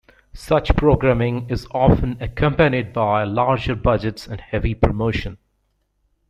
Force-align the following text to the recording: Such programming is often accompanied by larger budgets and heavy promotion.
Such 0.33 0.75
programming 0.75 1.47
is 1.51 1.67
often 1.75 2.17
accompanied 2.19 2.91
by 2.91 3.23
larger 3.23 3.75
budgets 3.75 4.25
and 4.25 4.41
heavy 4.41 4.73
promotion. 4.73 5.37